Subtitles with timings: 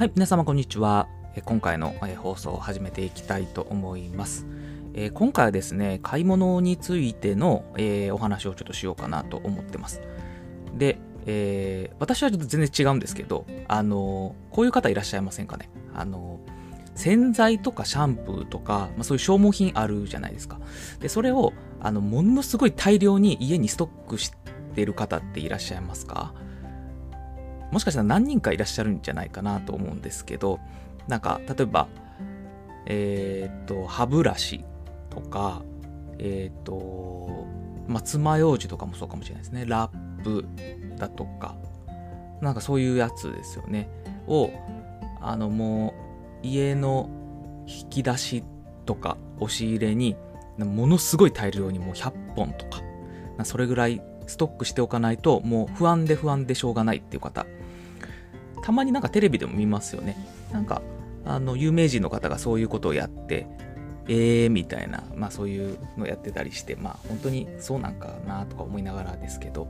[0.00, 1.10] はい、皆様こんにちは。
[1.44, 4.46] 今回の放送を始めていきたいと思います。
[5.12, 7.66] 今回はですね、買い物についての
[8.10, 10.00] お話をちょっとしようかなと思ってます。
[10.74, 15.68] で、えー、私はちょっと全然違うんですけど、あのこういう方いらっしゃいませんかね。
[15.94, 16.40] あの
[16.94, 20.60] 洗剤とかシャンプーとか、まあ、そういう消耗品あるじゃないですか。
[21.00, 24.32] で、それを、あの、ものすごい大量に家にストックし
[24.74, 26.32] てる方っていらっしゃいますか？
[27.70, 30.60] もしかしたら何人かいらっしゃるんじゃないかなと思うんですけど、
[31.08, 31.88] なんか、例えば、
[32.86, 34.64] えっ、と、歯ブラシ
[35.08, 35.62] とか、
[36.18, 37.46] えっ、と、
[37.86, 39.64] まあ、爪楊枝とかもそうかもしれないですね。
[39.66, 40.46] ラップ
[40.96, 41.56] だとか、
[42.40, 43.88] なんかそういうやつですよね。
[44.26, 44.50] を、
[45.20, 45.94] あの、も
[46.42, 47.08] う、家の
[47.66, 48.44] 引き出し
[48.86, 50.16] とか押し入れに、
[50.58, 52.82] ものすごい大量にもう100本とか、
[53.44, 57.46] それぐらいストックしておかないと、もう不安で不安でしょうがないっていう方、
[58.62, 60.16] たまになんかテレビでも見ますよね。
[60.52, 60.82] なんか、
[61.24, 63.46] あの、有名人の方がそういうことをやって、
[64.08, 69.68] えーみたいな、まあそういうのやってたりして、まあ本当にそうなんかなとか思いながらですけど、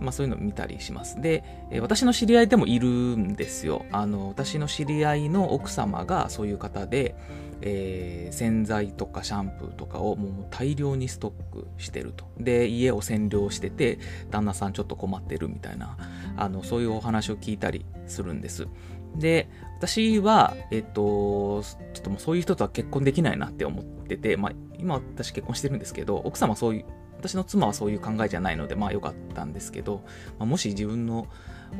[0.00, 1.20] まあそういうのを見たりします。
[1.20, 1.44] で、
[1.80, 3.84] 私の知り合いでもいるんですよ。
[3.92, 7.14] あの、私の知り合いの奥様がそういう方で、
[7.62, 12.24] えー、洗剤とかシャンプーとかをもう大量にストックしてると。
[12.38, 13.98] で、家を占領してて、
[14.30, 15.96] 旦那さんちょっと困ってるみたいな、
[16.36, 18.68] あの、そういうお話を聞いたりするんです。
[19.16, 26.84] で、私は、えっと、ちょっともうそういう人とは結婚できないなって思ってて、まあ、今私結婚してるんですけど、奥様はそういう、
[27.18, 30.02] 私の妻はそういう考えじゃないので、まあ良かったんですけど、
[30.38, 31.26] まあ、もし自分の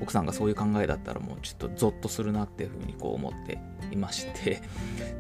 [0.00, 3.58] 奥さんがそういう考えだったらもうちょっとゾッとするなっていうふうにこう思って
[3.90, 4.62] いまして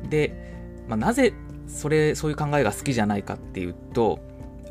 [0.08, 0.54] で、
[0.88, 1.32] まあ、なぜ
[1.66, 4.20] それそういう考えが好きじゃないかっていうと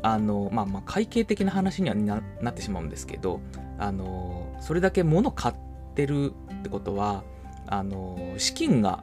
[0.02, 3.40] あの、まあ、まあ会計的な話にはなってしまうんですけど
[3.80, 5.54] あのそれだけ物買っ
[5.94, 7.24] てるってことは
[7.66, 9.02] あの資金が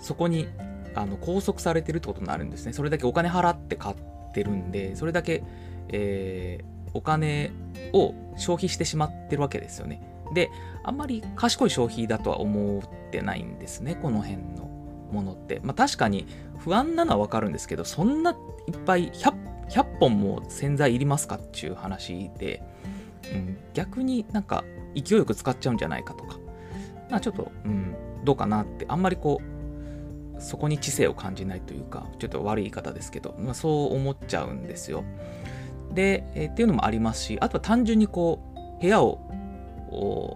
[0.00, 0.46] そこに
[0.94, 2.72] あの拘束されてるってことになるんですね。
[2.72, 3.96] それだけお金払って買っ
[4.32, 5.42] てるんでそれだけ、
[5.88, 7.50] えー、お金
[7.92, 10.02] を消費してしまってるわけですよね。
[10.34, 10.50] で、
[10.82, 14.68] あんまり賢い消費だとは思ってないんですね、この辺の
[15.12, 15.60] ものって。
[15.62, 16.26] まあ確かに
[16.58, 19.34] 不安なのはわかるんですけど、そんないっぱい 100,
[19.68, 22.62] 100本も洗剤いりますかっていう話で、
[23.72, 24.64] 逆になんか
[24.94, 26.38] 勢いよく使っちゃうんじゃないかとか、
[27.10, 35.04] まあちょっと、うん、どうかなって、あんまりこう、そこに知性を感じないというか、ちょっと悪い言い方ですけど、まあ、そう思っちゃうんですよ。
[35.92, 38.40] で、え、っていうのもありますし、あとは単純にこ
[38.78, 39.20] う、部屋を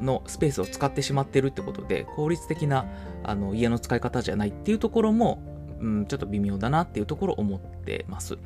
[0.00, 2.87] のスペースを使ってしまってるってことで効率的な
[3.25, 5.43] あの家の使い方じゃないっていうところも、
[5.81, 8.38] うん、ちょっと微妙だなっていうところを思ってます。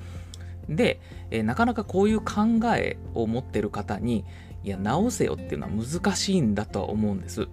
[0.69, 1.01] で、
[1.31, 4.25] えー、なかなかこういう考えを持ってる方に
[4.65, 7.49] いや直せよっていうのは難しいんだとは思うんです。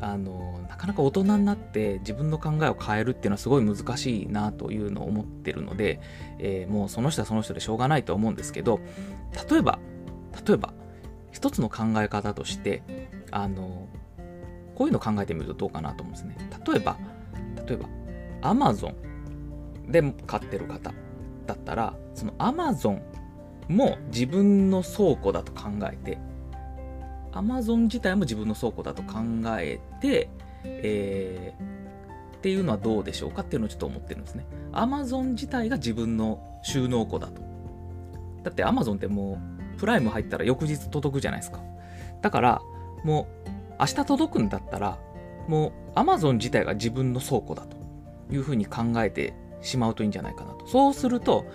[0.00, 6.00] あのなかなか大人になって自分の考えを変えるっていうのはすごい難しいなというのを思ってるので、
[6.40, 8.80] えー、もうその人はその人でしょうがないと思うんですけど
[9.48, 9.78] 例えば
[10.44, 10.74] 例えば
[11.34, 12.82] 一つの考え方として、
[13.32, 13.88] あの、
[14.76, 16.36] こういうの考えてみるとどうかなと思うんですね。
[16.66, 16.96] 例えば、
[17.66, 17.88] 例えば、
[18.40, 18.94] Amazon
[19.88, 20.94] で買ってる方
[21.46, 23.00] だったら、その Amazon
[23.68, 26.18] も自分の倉庫だと考えて、
[27.32, 29.18] Amazon 自体も自分の倉庫だと考
[29.58, 30.28] えて、
[30.64, 34.46] えー、っていうのはどうでしょうかっていうのをちょっと思ってるんですね。
[34.72, 37.42] Amazon 自体が自分の収納庫だと。
[38.42, 39.40] だって Amazon っても
[39.76, 41.60] うプライム入ったら翌日届くじゃないですか。
[42.22, 42.62] だから、
[43.04, 43.50] もう、
[43.80, 44.98] 明日届くんだったら、
[45.48, 47.76] もう、Amazon 自体が自分の倉庫だと
[48.32, 50.66] いうふうに考えてしまうといいんじゃないかなと。
[50.66, 51.46] そうすると、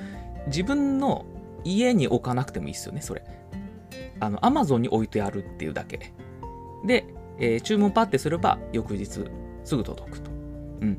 [0.48, 1.26] 自分の
[1.64, 3.24] 家に置かなくてもいいですよね、それ。
[4.20, 6.14] あの、Amazon に置いてあるっていうだけ。
[6.86, 7.06] で、
[7.40, 9.26] えー、注文パッてすれば、翌日
[9.64, 10.32] すぐ届くと。
[10.82, 10.94] うん。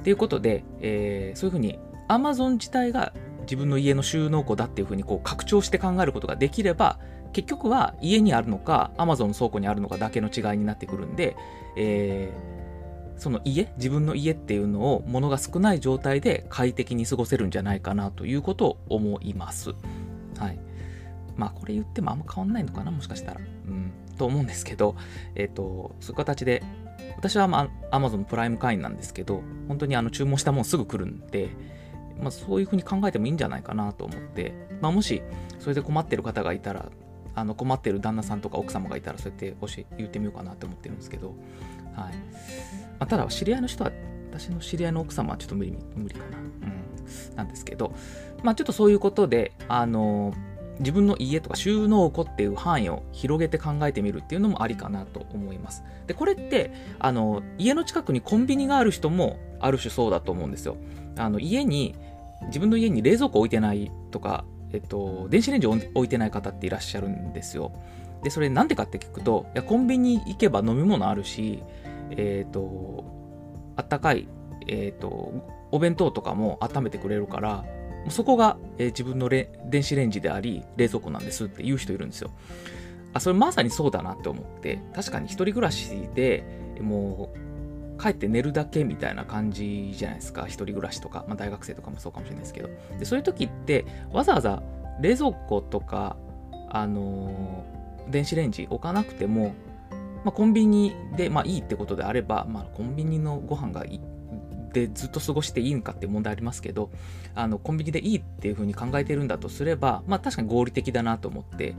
[0.00, 1.78] っていうことで、えー、そういうふうに
[2.08, 6.98] Amazon 自体が自分の家の収納庫だっていうふうにこう拡張して考えることができれば
[7.32, 11.36] 結局は家にあるのか Amazon の倉庫にあるのかだけの違いになってくるんで、
[11.76, 12.63] えー、
[13.16, 19.70] その家自分の家っていうのを物が少ない状態で快適に過ごせるんじゃないかなということを思います。
[20.38, 20.58] はい。
[21.36, 23.40] まあこれ言ってもあんま変わんないのかなもしかしたら。
[23.40, 23.92] うん。
[24.18, 24.94] と思うんですけど、
[25.34, 26.62] えっ、ー、と、そういう形で
[27.16, 31.50] 私は、まあ、Amazon プライム会員なんですけど、本当にあの注文したもんすぐ来るんで、
[32.20, 35.22] まあ、そういうふうに考えてもいいんじゃないかなと思って、まあ、もし
[35.58, 36.90] それで困ってる方がいたら
[37.34, 41.34] あの困ってる旦那さんとか奥様がいたらそうやって教え言ってみようかなって思ってるんですけど、
[41.94, 42.14] はい
[42.98, 43.92] まあ、ただ知り合いの人は
[44.30, 47.94] 私の知り合いの奥様はちょっと無理無理かな、うん、なんですけど、
[48.42, 50.34] まあ、ちょっとそういうことであの
[50.80, 55.84] 自分の家とか収納庫っていう範囲を広げて考えてみるっていうのもありかなと思います。
[56.06, 60.76] で、これって、あの、家の近くにコンビニがある人もある種そうだと思うんですよ。
[61.16, 61.94] あの、家に、
[62.46, 67.72] 自分の家に冷蔵庫置いてないとか、えっと、電子レンジ置いてない方っていらっしゃるんですよ。
[68.24, 71.62] で、それなんでかって聞くと、いや、コンビニ行けば飲み物あるし、
[72.10, 73.04] えっ、と、
[73.76, 74.26] あったかい、
[74.66, 75.32] えっ、と、
[75.70, 77.64] お弁当とかも温めてくれるから、
[78.08, 82.30] そこが、えー、自分の電子レンジであり、冷蔵庫なんですって言う人いるんですよ。
[83.12, 86.44] あ、それまさにそうだなって思って、確かに一人暮らしで
[86.80, 90.46] もう、帰って寝るだけみたいな感じじゃないですか。
[90.46, 92.68] 一人暮らしとか、まあ、大学生とかもそうかもしれないですけど。
[92.98, 94.62] でそういう時って、わざわざ
[95.00, 96.16] 冷蔵庫とか、
[96.70, 99.54] あのー、電子レンジ置かなくても、
[100.24, 104.00] まあ、コンビニで、まあ、いいってことであれば、まあ、コンビニのご飯がい
[104.74, 106.90] でずっと過ごしていいんかって問題ありますけど、
[107.34, 111.76] あの、コンビニでいいっていうふうに考えてるんだとすれば、まあ確かに合理的だなと思って、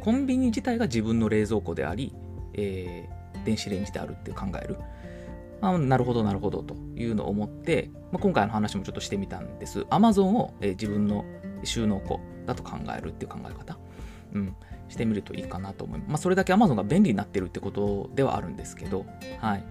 [0.00, 2.14] コンビニ自体が自分の冷蔵庫であり、
[2.52, 4.76] えー、電子レンジであるって考える。
[5.62, 9.80] まあ、なるほど、なるほどというのを思って、まあ、今回の話もちょっとしてみたんです。
[9.82, 11.24] Amazon を、えー、自分の
[11.62, 13.78] 収納庫だと考えるっていう考え方。
[14.34, 14.54] うん。
[14.88, 16.08] してみるといいかなと思います。
[16.08, 19.06] まあ、それだけ Amazon が便利になってるってことではあるんですけど、
[19.40, 19.64] はい。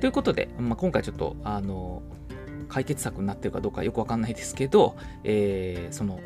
[0.00, 2.02] ということで、まあ、今回ちょっと、あの、
[2.68, 6.20] 解決策になってるかどうかよくわかんないですけど、えー、その、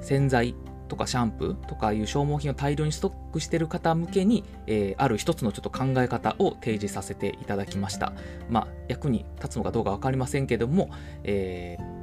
[0.00, 0.54] 洗剤
[0.88, 8.12] とかシャンプーとかいう消耗品を大量にストックしてる方向けに、えー、ある一つのちょっと考え方を提示させていただきました。
[8.48, 10.90] まあ、役に立つのかどうかわかりませんけども、
[11.24, 11.97] えー、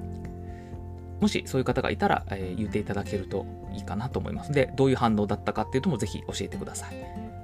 [1.19, 6.95] もしそういう方がいたら、えー、言っていただけるといいかなと思いますで、どういう反応だったかっていうともぜひ教えてください。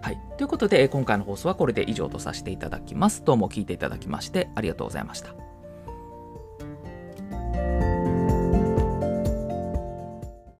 [0.01, 0.19] はい。
[0.37, 3.23] ということで、今回の放送はこれで以上とさせていただきます。
[3.23, 5.50] どうも聞いていただきましてありがとうございました。